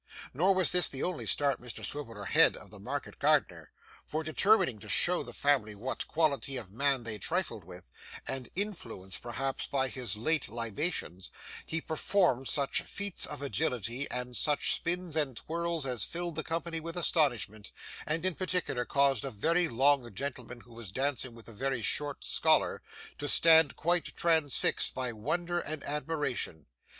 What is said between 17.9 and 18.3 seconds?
and